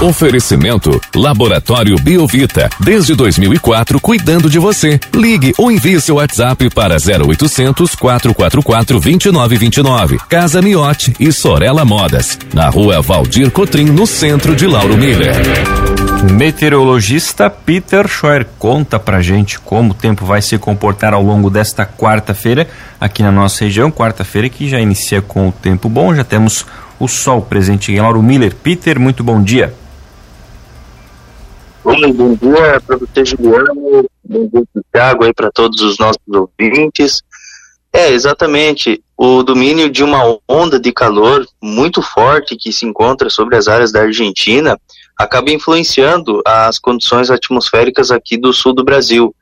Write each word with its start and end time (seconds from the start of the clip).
Oferecimento 0.00 1.00
Laboratório 1.12 1.96
Biovita. 1.96 2.70
Desde 2.78 3.16
2004, 3.16 4.00
cuidando 4.00 4.48
de 4.48 4.56
você. 4.56 5.00
Ligue 5.12 5.52
ou 5.58 5.72
envie 5.72 6.00
seu 6.00 6.16
WhatsApp 6.16 6.70
para 6.70 6.94
0800 6.94 7.96
444 7.96 9.00
2929. 9.00 10.18
Casa 10.28 10.62
Miote 10.62 11.12
e 11.18 11.32
Sorella 11.32 11.84
Modas. 11.84 12.38
Na 12.54 12.68
rua 12.68 13.02
Valdir 13.02 13.50
Cotrim, 13.50 13.86
no 13.86 14.06
centro 14.06 14.54
de 14.54 14.68
Lauro 14.68 14.96
Miller. 14.96 15.34
Meteorologista 16.32 17.50
Peter 17.50 18.06
Scheuer 18.06 18.46
conta 18.56 19.00
pra 19.00 19.20
gente 19.20 19.58
como 19.58 19.90
o 19.90 19.94
tempo 19.94 20.24
vai 20.24 20.40
se 20.40 20.56
comportar 20.58 21.12
ao 21.12 21.24
longo 21.24 21.50
desta 21.50 21.84
quarta-feira 21.84 22.68
aqui 23.00 23.20
na 23.20 23.32
nossa 23.32 23.64
região. 23.64 23.90
Quarta-feira 23.90 24.48
que 24.48 24.68
já 24.68 24.78
inicia 24.78 25.20
com 25.20 25.48
o 25.48 25.52
tempo 25.52 25.88
bom, 25.88 26.14
já 26.14 26.22
temos 26.22 26.64
o 27.00 27.08
sol 27.08 27.42
presente 27.42 27.90
em 27.90 28.00
Lauro 28.00 28.22
Miller. 28.22 28.54
Peter, 28.54 29.00
muito 29.00 29.24
bom 29.24 29.42
dia. 29.42 29.74
Bom, 31.88 32.12
bom 32.12 32.34
dia 32.34 32.78
para 32.86 32.98
você, 32.98 33.24
Juliano. 33.24 34.04
Bom 34.22 34.46
dia, 34.46 34.62
Thiago, 34.92 35.24
aí 35.24 35.32
para 35.32 35.50
todos 35.50 35.80
os 35.80 35.98
nossos 35.98 36.20
ouvintes. 36.28 37.22
É, 37.90 38.10
exatamente. 38.10 39.02
O 39.16 39.42
domínio 39.42 39.88
de 39.88 40.04
uma 40.04 40.38
onda 40.46 40.78
de 40.78 40.92
calor 40.92 41.46
muito 41.62 42.02
forte 42.02 42.56
que 42.56 42.70
se 42.70 42.84
encontra 42.84 43.30
sobre 43.30 43.56
as 43.56 43.68
áreas 43.68 43.90
da 43.90 44.02
Argentina 44.02 44.78
acaba 45.16 45.50
influenciando 45.50 46.42
as 46.46 46.78
condições 46.78 47.30
atmosféricas 47.30 48.10
aqui 48.10 48.36
do 48.36 48.52
sul 48.52 48.74
do 48.74 48.84
Brasil. 48.84 49.34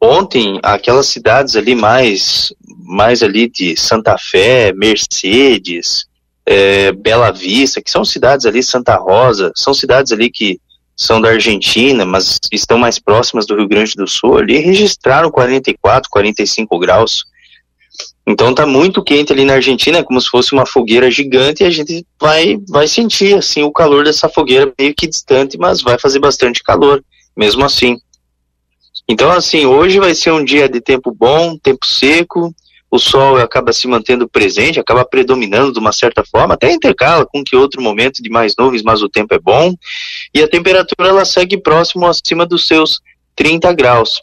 Ontem, 0.00 0.58
aquelas 0.64 1.06
cidades 1.06 1.54
ali 1.54 1.76
mais, 1.76 2.52
mais 2.84 3.22
ali 3.22 3.48
de 3.48 3.76
Santa 3.76 4.16
Fé, 4.18 4.72
Mercedes, 4.72 6.06
é, 6.44 6.90
Bela 6.90 7.30
Vista, 7.30 7.80
que 7.80 7.88
são 7.88 8.04
cidades 8.04 8.46
ali, 8.46 8.64
Santa 8.64 8.96
Rosa, 8.96 9.52
são 9.54 9.72
cidades 9.72 10.10
ali 10.10 10.28
que 10.28 10.60
são 11.02 11.20
da 11.20 11.30
Argentina, 11.30 12.04
mas 12.04 12.38
estão 12.52 12.78
mais 12.78 12.98
próximas 12.98 13.46
do 13.46 13.56
Rio 13.56 13.68
Grande 13.68 13.94
do 13.94 14.06
Sul, 14.06 14.38
ali 14.38 14.58
registraram 14.58 15.30
44, 15.30 16.08
45 16.10 16.78
graus. 16.78 17.24
Então 18.26 18.54
tá 18.54 18.64
muito 18.64 19.02
quente 19.02 19.32
ali 19.32 19.44
na 19.44 19.54
Argentina, 19.54 20.02
como 20.02 20.20
se 20.20 20.28
fosse 20.28 20.52
uma 20.52 20.64
fogueira 20.64 21.10
gigante, 21.10 21.62
e 21.62 21.66
a 21.66 21.70
gente 21.70 22.06
vai, 22.20 22.56
vai 22.68 22.86
sentir 22.86 23.34
assim 23.36 23.62
o 23.62 23.72
calor 23.72 24.04
dessa 24.04 24.28
fogueira 24.28 24.72
meio 24.78 24.94
que 24.94 25.08
distante, 25.08 25.58
mas 25.58 25.82
vai 25.82 25.98
fazer 25.98 26.20
bastante 26.20 26.62
calor, 26.62 27.04
mesmo 27.36 27.64
assim. 27.64 27.96
Então 29.08 29.30
assim, 29.30 29.66
hoje 29.66 29.98
vai 29.98 30.14
ser 30.14 30.30
um 30.32 30.44
dia 30.44 30.68
de 30.68 30.80
tempo 30.80 31.12
bom, 31.12 31.58
tempo 31.58 31.84
seco, 31.84 32.54
o 32.92 32.98
sol 32.98 33.38
acaba 33.38 33.72
se 33.72 33.88
mantendo 33.88 34.28
presente, 34.28 34.78
acaba 34.78 35.02
predominando 35.02 35.72
de 35.72 35.78
uma 35.78 35.92
certa 35.92 36.22
forma, 36.22 36.52
até 36.52 36.70
intercala 36.70 37.24
com 37.24 37.42
que 37.42 37.56
outro 37.56 37.80
momento 37.80 38.22
de 38.22 38.28
mais 38.28 38.54
nuvens, 38.54 38.82
mas 38.82 39.02
o 39.02 39.08
tempo 39.08 39.34
é 39.34 39.38
bom, 39.38 39.74
e 40.34 40.42
a 40.42 40.48
temperatura 40.48 41.08
ela 41.08 41.24
segue 41.24 41.56
próximo 41.56 42.06
acima 42.06 42.44
dos 42.44 42.66
seus 42.66 43.00
30 43.34 43.72
graus. 43.72 44.20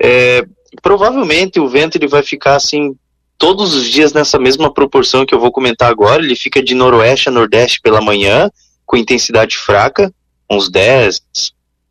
É, 0.00 0.46
provavelmente 0.80 1.60
o 1.60 1.68
vento 1.68 1.98
ele 1.98 2.08
vai 2.08 2.22
ficar 2.22 2.56
assim 2.56 2.96
todos 3.36 3.74
os 3.74 3.86
dias 3.86 4.14
nessa 4.14 4.38
mesma 4.38 4.72
proporção 4.72 5.26
que 5.26 5.34
eu 5.34 5.38
vou 5.38 5.52
comentar 5.52 5.90
agora, 5.90 6.22
ele 6.22 6.34
fica 6.34 6.62
de 6.62 6.74
noroeste 6.74 7.28
a 7.28 7.32
nordeste 7.32 7.82
pela 7.82 8.00
manhã, 8.00 8.50
com 8.86 8.96
intensidade 8.96 9.58
fraca, 9.58 10.10
uns 10.50 10.70
10, 10.70 11.20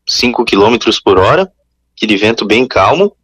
5 0.10 0.44
km 0.44 0.76
por 1.04 1.20
hora, 1.20 1.48
aquele 1.96 2.18
vento 2.18 2.48
bem 2.48 2.66
calmo, 2.66 3.16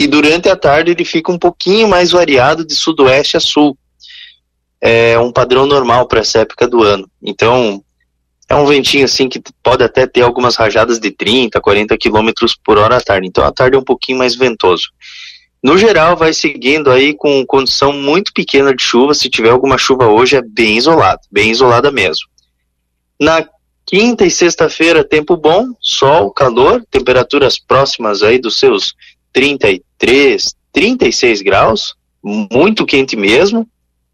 e 0.00 0.06
durante 0.06 0.48
a 0.48 0.56
tarde 0.56 0.92
ele 0.92 1.04
fica 1.04 1.30
um 1.30 1.38
pouquinho 1.38 1.86
mais 1.86 2.10
variado 2.10 2.64
de 2.64 2.74
sudoeste 2.74 3.36
a 3.36 3.40
sul. 3.40 3.76
É 4.80 5.18
um 5.18 5.30
padrão 5.30 5.66
normal 5.66 6.08
para 6.08 6.20
essa 6.20 6.38
época 6.38 6.66
do 6.66 6.82
ano. 6.82 7.06
Então, 7.22 7.84
é 8.48 8.54
um 8.54 8.64
ventinho 8.64 9.04
assim 9.04 9.28
que 9.28 9.42
pode 9.62 9.84
até 9.84 10.06
ter 10.06 10.22
algumas 10.22 10.56
rajadas 10.56 10.98
de 10.98 11.10
30, 11.10 11.60
40 11.60 11.98
km 11.98 12.30
por 12.64 12.78
hora 12.78 12.96
à 12.96 13.00
tarde. 13.02 13.28
Então, 13.28 13.44
a 13.44 13.52
tarde 13.52 13.76
é 13.76 13.78
um 13.78 13.84
pouquinho 13.84 14.16
mais 14.16 14.34
ventoso. 14.34 14.88
No 15.62 15.76
geral, 15.76 16.16
vai 16.16 16.32
seguindo 16.32 16.90
aí 16.90 17.12
com 17.12 17.44
condição 17.44 17.92
muito 17.92 18.32
pequena 18.32 18.74
de 18.74 18.82
chuva. 18.82 19.12
Se 19.12 19.28
tiver 19.28 19.50
alguma 19.50 19.76
chuva 19.76 20.06
hoje, 20.06 20.34
é 20.34 20.40
bem 20.40 20.78
isolado, 20.78 21.20
bem 21.30 21.50
isolada 21.50 21.90
mesmo. 21.92 22.24
Na 23.20 23.46
quinta 23.84 24.24
e 24.24 24.30
sexta-feira, 24.30 25.04
tempo 25.04 25.36
bom, 25.36 25.66
sol, 25.78 26.30
calor, 26.30 26.82
temperaturas 26.90 27.58
próximas 27.58 28.22
aí 28.22 28.38
dos 28.38 28.58
seus 28.58 28.94
33, 29.32 30.54
36 30.72 31.42
graus, 31.42 31.94
muito 32.22 32.86
quente 32.86 33.16
mesmo. 33.16 33.68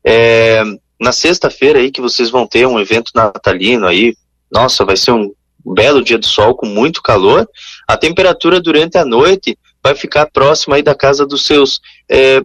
É, 0.04 0.62
na 1.00 1.12
sexta-feira 1.12 1.78
aí 1.78 1.90
que 1.90 2.00
vocês 2.00 2.30
vão 2.30 2.46
ter 2.46 2.66
um 2.66 2.78
evento 2.78 3.10
natalino 3.14 3.86
aí, 3.86 4.16
nossa, 4.50 4.84
vai 4.84 4.96
ser 4.96 5.12
um 5.12 5.32
belo 5.64 6.02
dia 6.02 6.18
de 6.18 6.26
sol 6.26 6.54
com 6.54 6.66
muito 6.66 7.02
calor. 7.02 7.48
A 7.86 7.96
temperatura 7.96 8.60
durante 8.60 8.96
a 8.96 9.04
noite 9.04 9.58
vai 9.82 9.94
ficar 9.94 10.26
próxima 10.26 10.76
aí 10.76 10.82
da 10.82 10.94
casa 10.94 11.26
dos 11.26 11.44
seus 11.44 11.80
é, 12.08 12.42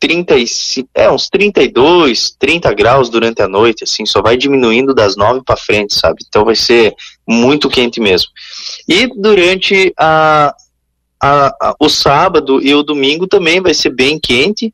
35, 0.00 0.88
é, 0.94 1.10
uns 1.10 1.28
32, 1.28 2.34
30 2.38 2.72
graus 2.72 3.10
durante 3.10 3.42
a 3.42 3.48
noite, 3.48 3.84
assim, 3.84 4.06
só 4.06 4.22
vai 4.22 4.34
diminuindo 4.34 4.94
das 4.94 5.14
9 5.14 5.42
para 5.44 5.58
frente, 5.58 5.94
sabe? 5.94 6.24
Então 6.26 6.42
vai 6.42 6.56
ser 6.56 6.94
muito 7.28 7.68
quente 7.68 8.00
mesmo. 8.00 8.28
E 8.88 9.06
durante 9.20 9.92
a, 9.98 10.54
a, 11.22 11.48
a, 11.60 11.74
o 11.78 11.88
sábado 11.88 12.62
e 12.62 12.74
o 12.74 12.82
domingo 12.82 13.26
também 13.26 13.60
vai 13.60 13.74
ser 13.74 13.90
bem 13.90 14.18
quente. 14.18 14.72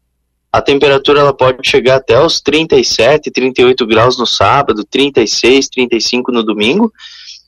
A 0.53 0.63
temperatura 0.63 1.21
ela 1.21 1.35
pode 1.35 1.69
chegar 1.69 1.97
até 1.97 2.19
os 2.19 2.41
37, 2.41 3.31
38 3.31 3.85
graus 3.87 4.17
no 4.17 4.27
sábado, 4.27 4.85
36, 4.85 5.69
35 5.69 6.31
no 6.31 6.43
domingo. 6.43 6.93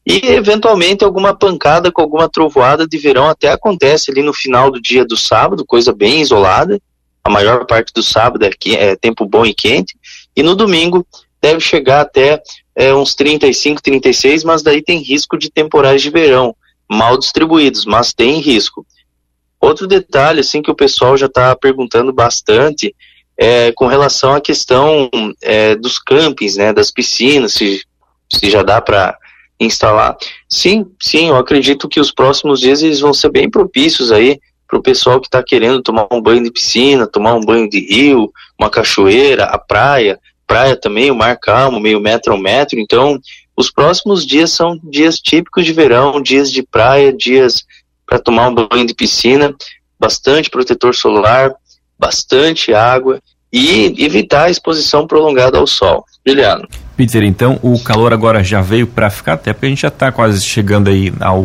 E 0.04 0.26
eventualmente 0.28 1.04
alguma 1.04 1.34
pancada 1.34 1.92
com 1.92 2.02
alguma 2.02 2.28
trovoada 2.28 2.86
de 2.86 2.98
verão 2.98 3.28
até 3.28 3.50
acontece 3.50 4.10
ali 4.10 4.22
no 4.22 4.32
final 4.32 4.70
do 4.70 4.80
dia 4.80 5.04
do 5.04 5.16
sábado, 5.16 5.64
coisa 5.64 5.92
bem 5.92 6.20
isolada. 6.20 6.80
A 7.22 7.30
maior 7.30 7.66
parte 7.66 7.92
do 7.92 8.02
sábado 8.02 8.44
é, 8.44 8.50
é 8.74 8.96
tempo 8.96 9.26
bom 9.26 9.44
e 9.44 9.54
quente. 9.54 9.94
E 10.34 10.42
no 10.42 10.54
domingo 10.54 11.06
deve 11.40 11.60
chegar 11.60 12.00
até 12.00 12.42
é, 12.74 12.94
uns 12.94 13.14
35, 13.14 13.82
36, 13.82 14.44
mas 14.44 14.62
daí 14.62 14.82
tem 14.82 14.98
risco 14.98 15.38
de 15.38 15.50
temporais 15.50 16.02
de 16.02 16.10
verão 16.10 16.54
mal 16.88 17.18
distribuídos, 17.18 17.84
mas 17.84 18.12
tem 18.12 18.40
risco. 18.40 18.86
Outro 19.60 19.86
detalhe, 19.86 20.40
assim, 20.40 20.62
que 20.62 20.70
o 20.70 20.76
pessoal 20.76 21.16
já 21.16 21.26
está 21.26 21.54
perguntando 21.54 22.12
bastante, 22.12 22.94
é 23.36 23.72
com 23.72 23.86
relação 23.86 24.34
à 24.34 24.40
questão 24.40 25.10
é, 25.40 25.74
dos 25.74 25.98
campings, 25.98 26.56
né, 26.56 26.72
das 26.72 26.90
piscinas, 26.90 27.54
se, 27.54 27.82
se 28.30 28.50
já 28.50 28.62
dá 28.62 28.80
para 28.80 29.16
instalar. 29.60 30.16
Sim, 30.48 30.86
sim, 31.00 31.28
eu 31.28 31.36
acredito 31.36 31.88
que 31.88 32.00
os 32.00 32.12
próximos 32.12 32.60
dias 32.60 32.82
eles 32.82 33.00
vão 33.00 33.12
ser 33.12 33.30
bem 33.30 33.50
propícios 33.50 34.12
aí 34.12 34.40
para 34.68 34.78
o 34.78 34.82
pessoal 34.82 35.20
que 35.20 35.26
está 35.26 35.42
querendo 35.42 35.82
tomar 35.82 36.06
um 36.12 36.20
banho 36.20 36.44
de 36.44 36.52
piscina, 36.52 37.06
tomar 37.06 37.34
um 37.34 37.40
banho 37.40 37.68
de 37.68 37.80
rio, 37.80 38.30
uma 38.58 38.68
cachoeira, 38.68 39.44
a 39.44 39.58
praia, 39.58 40.20
praia 40.46 40.76
também, 40.76 41.10
o 41.10 41.14
mar 41.14 41.38
calmo, 41.38 41.80
meio 41.80 42.00
metro 42.00 42.32
a 42.32 42.36
um 42.36 42.40
metro. 42.40 42.78
Então, 42.78 43.18
os 43.58 43.72
próximos 43.72 44.24
dias 44.24 44.52
são 44.52 44.78
dias 44.84 45.18
típicos 45.18 45.66
de 45.66 45.72
verão, 45.72 46.22
dias 46.22 46.52
de 46.52 46.62
praia, 46.62 47.12
dias 47.12 47.64
para 48.06 48.20
tomar 48.20 48.48
um 48.48 48.54
banho 48.54 48.86
de 48.86 48.94
piscina, 48.94 49.52
bastante 49.98 50.48
protetor 50.48 50.94
solar, 50.94 51.52
bastante 51.98 52.72
água 52.72 53.20
e 53.52 53.96
evitar 53.98 54.44
a 54.44 54.50
exposição 54.50 55.08
prolongada 55.08 55.58
ao 55.58 55.66
sol. 55.66 56.04
Juliano. 56.24 56.68
Peter, 56.96 57.24
então 57.24 57.58
o 57.60 57.82
calor 57.82 58.12
agora 58.12 58.44
já 58.44 58.60
veio 58.60 58.86
para 58.86 59.10
ficar, 59.10 59.32
até 59.32 59.52
porque 59.52 59.66
a 59.66 59.68
gente 59.70 59.82
já 59.82 59.88
está 59.88 60.12
quase 60.12 60.40
chegando 60.44 60.88
aí 60.88 61.12
ao 61.18 61.42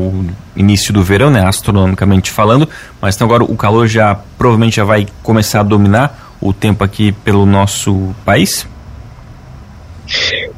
início 0.55 0.93
do 0.93 1.01
verão, 1.01 1.31
né, 1.31 1.43
astronomicamente 1.43 2.29
falando, 2.29 2.69
mas 3.01 3.15
então 3.15 3.25
agora 3.25 3.43
o 3.43 3.57
calor 3.57 3.87
já 3.87 4.13
provavelmente 4.37 4.75
já 4.75 4.83
vai 4.83 5.07
começar 5.23 5.61
a 5.61 5.63
dominar 5.63 6.35
o 6.39 6.53
tempo 6.53 6.83
aqui 6.83 7.11
pelo 7.11 7.43
nosso 7.43 8.13
país? 8.23 8.67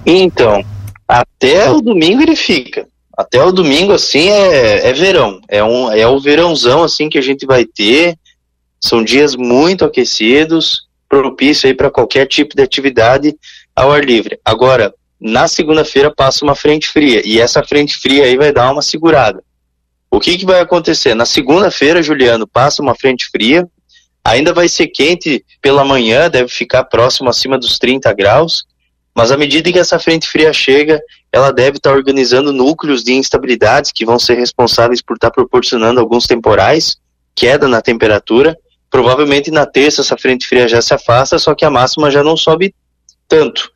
Então, 0.06 0.65
até 1.07 1.69
o 1.69 1.81
domingo 1.81 2.22
ele 2.22 2.36
fica. 2.36 2.88
Até 3.18 3.42
o 3.42 3.52
domingo, 3.52 3.94
assim, 3.94 4.30
é, 4.30 4.90
é 4.90 4.94
verão. 4.94 5.40
É, 5.48 5.63
um, 5.63 5.92
é 5.92 6.06
o 6.06 6.19
verãozão, 6.19 6.84
assim, 6.84 7.10
que 7.10 7.18
a 7.18 7.22
gente 7.22 7.46
vai 7.46 7.66
ter. 7.66 8.18
São 8.81 9.04
dias 9.04 9.36
muito 9.36 9.86
aquecidos, 9.86 10.88
propício 11.07 11.68
aí 11.68 11.74
para 11.74 11.90
qualquer 11.90 12.28
tipo 12.28 12.56
de 12.56 12.62
atividade 12.62 13.36
ao 13.75 13.92
ar 13.92 14.04
livre. 14.04 14.40
Agora, 14.44 14.94
na 15.19 15.48
segunda-feira 15.48 16.13
passa 16.13 16.44
uma 16.44 16.56
frente 16.56 16.88
fria, 16.88 17.22
e 17.25 17.40
essa 17.40 17.63
frente 17.63 17.98
fria 17.98 18.25
aí 18.25 18.36
vai 18.36 18.52
dar 18.52 18.72
uma 18.72 18.81
segurada. 18.81 19.42
O 20.12 20.19
que, 20.19 20.38
que 20.38 20.46
vai 20.46 20.60
acontecer? 20.60 21.13
Na 21.16 21.25
segunda-feira, 21.25 22.04
Juliano, 22.04 22.46
passa 22.46 22.81
uma 22.81 22.96
frente 22.96 23.25
fria, 23.31 23.68
ainda 24.24 24.54
vai 24.54 24.68
ser 24.68 24.88
quente 24.88 25.44
pela 25.62 25.86
manhã, 25.86 26.30
deve 26.30 26.50
ficar 26.50 26.84
próximo 26.84 27.30
acima 27.30 27.57
dos 27.57 27.80
30 27.80 28.13
graus, 28.13 28.66
mas 29.15 29.31
à 29.31 29.38
medida 29.38 29.71
que 29.71 29.79
essa 29.79 29.97
frente 29.97 30.27
fria 30.27 30.51
chega, 30.51 31.01
ela 31.31 31.51
deve 31.51 31.77
estar 31.77 31.94
organizando 31.94 32.51
núcleos 32.51 33.01
de 33.01 33.13
instabilidades 33.13 33.91
que 33.94 34.06
vão 34.06 34.19
ser 34.19 34.35
responsáveis 34.35 35.01
por 35.01 35.15
estar 35.15 35.31
proporcionando 35.31 36.01
alguns 36.01 36.27
temporais, 36.27 36.97
queda 37.33 37.65
na 37.67 37.81
temperatura. 37.81 38.57
Provavelmente 38.91 39.50
na 39.50 39.65
terça 39.65 40.01
essa 40.01 40.17
frente 40.17 40.45
fria 40.45 40.67
já 40.67 40.81
se 40.81 40.94
afasta, 40.94 41.39
só 41.39 41.56
que 41.56 41.63
a 41.63 41.69
máxima 41.69 42.12
já 42.12 42.21
não 42.23 42.35
sobe 42.35 42.75
tanto. 43.27 43.71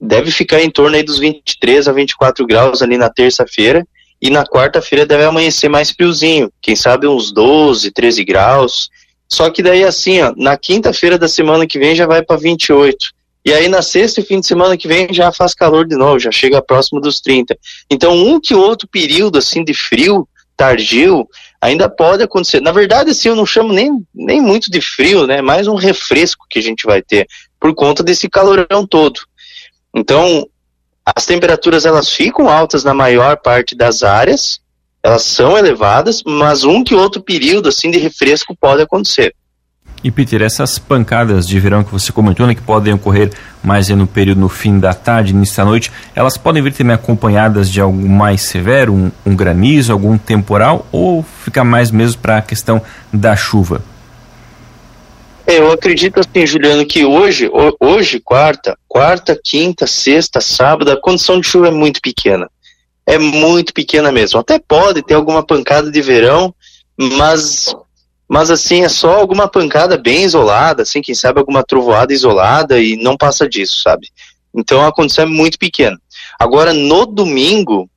deve 0.00 0.30
ficar 0.30 0.60
em 0.60 0.70
torno 0.70 0.96
aí 0.96 1.02
dos 1.02 1.18
23 1.18 1.88
a 1.88 1.92
24 1.92 2.46
graus 2.46 2.82
ali 2.82 2.98
na 2.98 3.08
terça-feira 3.08 3.86
e 4.20 4.30
na 4.30 4.44
quarta-feira 4.44 5.06
deve 5.06 5.24
amanhecer 5.24 5.68
mais 5.68 5.90
friozinho, 5.90 6.52
quem 6.60 6.76
sabe 6.76 7.06
uns 7.06 7.32
12, 7.32 7.90
13 7.90 8.24
graus. 8.24 8.90
Só 9.28 9.50
que 9.50 9.62
daí 9.62 9.82
assim, 9.82 10.20
ó, 10.20 10.32
na 10.36 10.56
quinta-feira 10.58 11.18
da 11.18 11.26
semana 11.26 11.66
que 11.66 11.78
vem 11.78 11.94
já 11.94 12.06
vai 12.06 12.22
para 12.22 12.36
28. 12.36 12.98
E 13.44 13.52
aí 13.52 13.68
na 13.68 13.82
sexta 13.82 14.20
e 14.20 14.24
fim 14.24 14.40
de 14.40 14.46
semana 14.46 14.76
que 14.76 14.86
vem 14.86 15.12
já 15.12 15.32
faz 15.32 15.54
calor 15.54 15.86
de 15.86 15.96
novo, 15.96 16.18
já 16.18 16.30
chega 16.30 16.62
próximo 16.62 17.00
dos 17.00 17.20
30. 17.20 17.58
Então 17.90 18.16
um 18.16 18.40
que 18.40 18.54
outro 18.54 18.88
período 18.88 19.38
assim 19.38 19.64
de 19.64 19.74
frio 19.74 20.28
tardio 20.56 21.26
ainda 21.60 21.88
pode 21.88 22.22
acontecer. 22.22 22.60
Na 22.60 22.72
verdade, 22.72 23.10
assim, 23.10 23.28
eu 23.28 23.36
não 23.36 23.46
chamo 23.46 23.72
nem, 23.72 23.90
nem 24.14 24.40
muito 24.40 24.70
de 24.70 24.80
frio, 24.80 25.26
né? 25.26 25.40
Mais 25.40 25.66
um 25.66 25.74
refresco 25.74 26.46
que 26.48 26.58
a 26.58 26.62
gente 26.62 26.84
vai 26.84 27.02
ter 27.02 27.26
por 27.58 27.74
conta 27.74 28.02
desse 28.02 28.28
calorão 28.28 28.86
todo. 28.86 29.20
Então, 29.94 30.46
as 31.04 31.26
temperaturas 31.26 31.84
elas 31.84 32.08
ficam 32.08 32.48
altas 32.48 32.84
na 32.84 32.94
maior 32.94 33.36
parte 33.36 33.74
das 33.74 34.02
áreas, 34.02 34.60
elas 35.02 35.22
são 35.22 35.58
elevadas, 35.58 36.22
mas 36.24 36.62
um 36.62 36.84
que 36.84 36.94
outro 36.94 37.20
período 37.20 37.68
assim 37.68 37.90
de 37.90 37.98
refresco 37.98 38.56
pode 38.56 38.82
acontecer. 38.82 39.34
E 40.04 40.10
Peter, 40.10 40.42
essas 40.42 40.78
pancadas 40.78 41.46
de 41.46 41.60
verão 41.60 41.84
que 41.84 41.92
você 41.92 42.10
comentou, 42.10 42.46
né, 42.46 42.54
que 42.54 42.62
podem 42.62 42.92
ocorrer 42.92 43.30
mais 43.62 43.88
no 43.88 44.06
período 44.06 44.40
no 44.40 44.48
fim 44.48 44.80
da 44.80 44.92
tarde, 44.92 45.32
início 45.32 45.56
da 45.56 45.64
noite, 45.64 45.92
elas 46.14 46.36
podem 46.36 46.60
vir 46.60 46.72
também 46.72 46.94
acompanhadas 46.94 47.70
de 47.70 47.80
algo 47.80 48.08
mais 48.08 48.42
severo, 48.42 48.92
um, 48.92 49.12
um 49.24 49.36
granizo, 49.36 49.92
algum 49.92 50.18
temporal, 50.18 50.86
ou 50.90 51.24
fica 51.44 51.62
mais 51.62 51.92
mesmo 51.92 52.20
para 52.20 52.38
a 52.38 52.42
questão 52.42 52.82
da 53.12 53.36
chuva? 53.36 53.82
É, 55.46 55.58
eu 55.58 55.70
acredito 55.70 56.18
assim, 56.18 56.46
Juliano, 56.46 56.84
que 56.86 57.04
hoje, 57.04 57.50
hoje, 57.78 58.20
quarta, 58.20 58.76
quarta, 58.88 59.38
quinta, 59.42 59.86
sexta, 59.86 60.40
sábado, 60.40 60.90
a 60.90 61.00
condição 61.00 61.40
de 61.40 61.46
chuva 61.46 61.68
é 61.68 61.70
muito 61.70 62.00
pequena. 62.00 62.48
É 63.04 63.18
muito 63.18 63.74
pequena 63.74 64.12
mesmo. 64.12 64.38
Até 64.38 64.58
pode 64.58 65.02
ter 65.02 65.14
alguma 65.14 65.44
pancada 65.44 65.90
de 65.90 66.00
verão, 66.00 66.54
mas 66.96 67.74
mas 68.32 68.50
assim, 68.50 68.82
é 68.82 68.88
só 68.88 69.12
alguma 69.12 69.46
pancada 69.46 69.98
bem 69.98 70.24
isolada, 70.24 70.84
assim, 70.84 71.02
quem 71.02 71.14
sabe 71.14 71.38
alguma 71.38 71.62
trovoada 71.62 72.14
isolada 72.14 72.80
e 72.80 72.96
não 72.96 73.14
passa 73.14 73.46
disso, 73.46 73.82
sabe? 73.82 74.08
Então 74.54 74.82
a 74.82 74.90
condição 74.90 75.24
é 75.24 75.28
muito 75.28 75.58
pequena. 75.58 76.00
Agora, 76.40 76.72
no 76.72 77.04
domingo, 77.04 77.90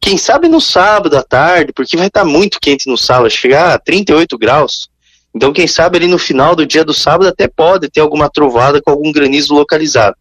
quem 0.00 0.16
sabe 0.16 0.48
no 0.48 0.60
sábado 0.60 1.16
à 1.16 1.22
tarde, 1.24 1.72
porque 1.74 1.96
vai 1.96 2.06
estar 2.06 2.24
muito 2.24 2.60
quente 2.60 2.88
no 2.88 2.96
sábado, 2.96 3.28
chegar 3.28 3.74
a 3.74 3.78
38 3.78 4.38
graus. 4.38 4.88
Então, 5.34 5.52
quem 5.52 5.66
sabe 5.66 5.98
ali 5.98 6.06
no 6.06 6.18
final 6.18 6.54
do 6.54 6.64
dia 6.64 6.84
do 6.84 6.94
sábado 6.94 7.26
até 7.26 7.48
pode 7.48 7.90
ter 7.90 8.02
alguma 8.02 8.30
trovada 8.30 8.80
com 8.80 8.92
algum 8.92 9.10
granizo 9.10 9.52
localizado. 9.52 10.14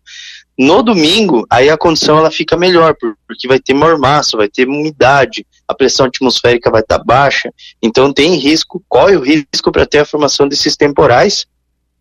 No 0.57 0.81
domingo, 0.81 1.45
aí 1.47 1.69
a 1.69 1.77
condição 1.77 2.17
ela 2.17 2.31
fica 2.31 2.57
melhor, 2.57 2.95
porque 3.27 3.47
vai 3.47 3.59
ter 3.59 3.75
mormaço, 3.75 4.37
vai 4.37 4.49
ter 4.49 4.67
umidade, 4.67 5.45
a 5.71 5.75
pressão 5.75 6.05
atmosférica 6.05 6.69
vai 6.69 6.81
estar 6.81 6.99
tá 6.99 7.03
baixa, 7.03 7.51
então 7.81 8.13
tem 8.13 8.35
risco, 8.35 8.83
corre 8.87 9.15
o 9.15 9.23
risco 9.23 9.71
para 9.71 9.85
ter 9.85 9.99
a 9.99 10.05
formação 10.05 10.47
desses 10.47 10.75
temporais, 10.75 11.45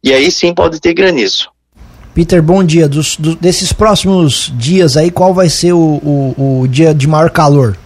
e 0.03 0.13
aí 0.13 0.31
sim 0.31 0.55
pode 0.55 0.81
ter 0.81 0.95
granizo. 0.95 1.51
Peter, 2.15 2.43
bom 2.43 2.65
dia. 2.65 2.89
Dos, 2.89 3.17
do, 3.17 3.35
desses 3.37 3.73
próximos 3.73 4.53
dias 4.57 4.97
aí, 4.97 5.11
qual 5.11 5.33
vai 5.33 5.49
ser 5.49 5.73
o, 5.73 5.79
o, 5.79 6.61
o 6.63 6.69
dia 6.69 6.93
de 6.95 7.07
maior 7.07 7.31
calor? 7.31 7.79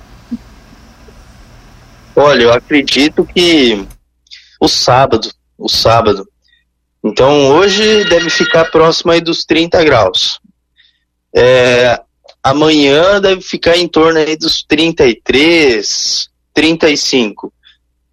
Olha, 2.16 2.42
eu 2.44 2.52
acredito 2.52 3.24
que 3.24 3.86
o 4.60 4.68
sábado, 4.68 5.28
o 5.58 5.68
sábado. 5.68 6.26
Então 7.04 7.48
hoje 7.48 8.04
deve 8.04 8.30
ficar 8.30 8.70
próximo 8.70 9.12
aí 9.12 9.20
dos 9.20 9.44
30 9.44 9.84
graus. 9.84 10.40
É, 11.36 12.00
amanhã 12.44 13.18
deve 13.22 13.40
ficar 13.40 13.78
em 13.78 13.88
torno 13.88 14.18
aí 14.18 14.36
dos 14.36 14.62
33, 14.62 16.28
35. 16.52 17.50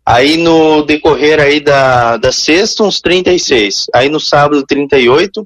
Aí 0.05 0.37
no 0.37 0.83
decorrer 0.83 1.39
aí 1.41 1.59
da, 1.59 2.15
da 2.15 2.31
sexta, 2.31 2.83
uns 2.83 3.01
36. 3.01 3.87
Aí 3.93 4.07
no 4.07 4.21
sábado, 4.21 4.65
38. 4.65 5.45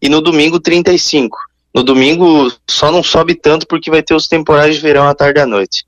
E 0.00 0.08
no 0.08 0.22
domingo, 0.22 0.58
35. 0.58 1.38
No 1.74 1.82
domingo 1.82 2.50
só 2.68 2.90
não 2.90 3.02
sobe 3.02 3.34
tanto 3.34 3.66
porque 3.66 3.90
vai 3.90 4.02
ter 4.02 4.14
os 4.14 4.26
temporais 4.26 4.74
de 4.74 4.80
verão 4.80 5.06
à 5.06 5.14
tarde 5.14 5.38
e 5.38 5.42
à 5.42 5.46
noite. 5.46 5.84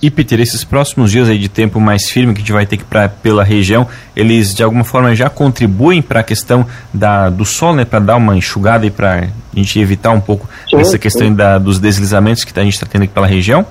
E 0.00 0.10
Peter, 0.10 0.38
esses 0.40 0.62
próximos 0.62 1.10
dias 1.10 1.28
aí 1.28 1.38
de 1.38 1.48
tempo 1.48 1.80
mais 1.80 2.08
firme 2.08 2.32
que 2.32 2.38
a 2.38 2.42
gente 2.42 2.52
vai 2.52 2.64
ter 2.64 2.76
que 2.76 2.84
ir 2.84 3.10
pela 3.20 3.42
região, 3.42 3.86
eles 4.14 4.54
de 4.54 4.62
alguma 4.62 4.84
forma 4.84 5.14
já 5.14 5.28
contribuem 5.28 6.00
para 6.00 6.20
a 6.20 6.22
questão 6.22 6.64
da, 6.94 7.28
do 7.28 7.44
sol, 7.44 7.74
né, 7.74 7.84
para 7.84 7.98
dar 7.98 8.16
uma 8.16 8.36
enxugada 8.36 8.86
e 8.86 8.90
para 8.90 9.24
a 9.24 9.56
gente 9.56 9.78
evitar 9.80 10.10
um 10.10 10.20
pouco 10.20 10.48
sim, 10.70 10.76
essa 10.76 10.98
questão 10.98 11.34
da, 11.34 11.58
dos 11.58 11.80
deslizamentos 11.80 12.44
que 12.44 12.58
a 12.58 12.62
gente 12.62 12.74
está 12.74 12.86
tendo 12.86 13.02
aqui 13.02 13.12
pela 13.12 13.26
região? 13.26 13.66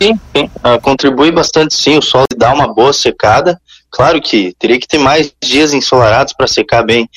Sim, 0.00 0.18
sim. 0.34 0.50
Uh, 0.56 0.80
contribui 0.80 1.30
bastante 1.30 1.74
sim, 1.74 1.96
o 1.96 2.02
sol 2.02 2.24
dá 2.36 2.52
uma 2.52 2.72
boa 2.74 2.92
secada. 2.92 3.60
Claro 3.88 4.20
que 4.20 4.52
teria 4.58 4.80
que 4.80 4.88
ter 4.88 4.98
mais 4.98 5.32
dias 5.40 5.72
ensolarados 5.72 6.32
para 6.32 6.48
secar 6.48 6.82
bem, 6.82 7.08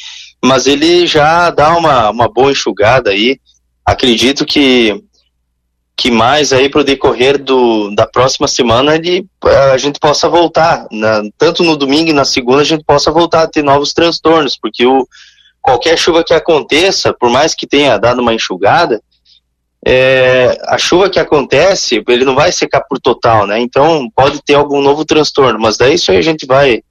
mas 0.44 0.68
ele 0.68 1.08
já 1.08 1.50
dá 1.50 1.76
uma, 1.76 2.12
uma 2.12 2.32
boa 2.32 2.52
enxugada 2.52 3.10
aí. 3.10 3.40
Acredito 3.84 4.46
que 4.46 5.04
que 5.98 6.12
mais 6.12 6.52
aí 6.52 6.68
para 6.68 6.82
o 6.82 6.84
decorrer 6.84 7.42
do, 7.42 7.94
da 7.96 8.06
próxima 8.06 8.48
semana 8.48 8.96
ele, 8.96 9.26
a 9.72 9.78
gente 9.78 10.00
possa 10.00 10.28
voltar, 10.28 10.86
na, 10.92 11.24
tanto 11.38 11.64
no 11.64 11.78
domingo 11.78 12.10
e 12.10 12.14
na 12.14 12.26
segunda 12.26 12.62
a 12.62 12.66
gente 12.66 12.84
possa 12.84 13.12
voltar 13.12 13.44
a 13.44 13.48
ter 13.48 13.64
novos 13.64 13.94
transtornos, 13.94 14.58
porque 14.58 14.86
o, 14.86 15.08
qualquer 15.62 15.98
chuva 15.98 16.24
que 16.24 16.34
aconteça, 16.34 17.14
por 17.14 17.30
mais 17.30 17.56
que 17.56 17.66
tenha 17.66 17.98
dado 17.98 18.22
uma 18.22 18.34
enxugada, 18.34 19.02
é, 19.88 20.58
a 20.66 20.78
chuva 20.78 21.10
que 21.10 21.20
acontece, 21.20 22.04
ele 22.08 22.26
não 22.26 22.36
vai 22.36 22.52
secar 22.52 22.82
por 22.82 23.00
total, 23.00 23.48
né? 23.48 23.60
Então 23.60 24.10
pode 24.16 24.44
ter 24.44 24.56
algum 24.56 24.82
novo 24.82 25.06
transtorno, 25.06 25.60
mas 25.60 25.78
daí 25.78 25.94
isso 25.94 26.12
aí 26.12 26.18
a 26.18 26.24
gente 26.24 26.46
vai 26.46 26.84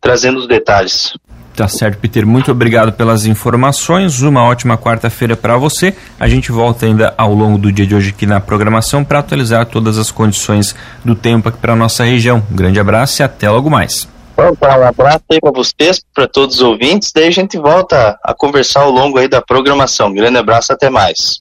trazendo 0.00 0.38
os 0.38 0.46
detalhes. 0.46 1.14
Tá 1.56 1.66
certo, 1.68 1.96
Peter. 1.98 2.26
Muito 2.26 2.52
obrigado 2.52 2.92
pelas 2.92 3.24
informações. 3.24 4.20
Uma 4.20 4.44
ótima 4.44 4.76
quarta-feira 4.76 5.34
para 5.34 5.56
você. 5.56 5.96
A 6.20 6.28
gente 6.28 6.52
volta 6.52 6.84
ainda 6.84 7.14
ao 7.16 7.32
longo 7.32 7.56
do 7.56 7.72
dia 7.72 7.86
de 7.86 7.94
hoje 7.94 8.10
aqui 8.10 8.26
na 8.26 8.38
programação 8.38 9.02
para 9.02 9.20
atualizar 9.20 9.64
todas 9.64 9.96
as 9.96 10.10
condições 10.10 10.76
do 11.02 11.14
tempo 11.14 11.48
aqui 11.48 11.56
para 11.56 11.74
nossa 11.74 12.04
região. 12.04 12.42
Um 12.52 12.54
grande 12.54 12.78
abraço 12.78 13.22
e 13.22 13.24
até 13.24 13.48
logo 13.48 13.70
mais. 13.70 14.06
Bom, 14.36 14.54
tá, 14.54 14.78
um 14.78 14.82
abraço 14.82 15.24
aí 15.30 15.40
para 15.40 15.50
vocês, 15.50 16.02
para 16.14 16.28
todos 16.28 16.56
os 16.56 16.62
ouvintes. 16.62 17.10
Daí 17.10 17.28
a 17.28 17.30
gente 17.30 17.56
volta 17.56 18.18
a 18.22 18.34
conversar 18.34 18.82
ao 18.82 18.90
longo 18.90 19.16
aí 19.16 19.26
da 19.26 19.40
programação. 19.40 20.12
Grande 20.12 20.36
abraço, 20.36 20.74
até 20.74 20.90
mais. 20.90 21.34